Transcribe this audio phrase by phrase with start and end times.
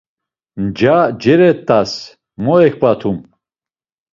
[0.65, 1.91] Nca ceret̆as,
[2.43, 3.17] mo eǩvatum.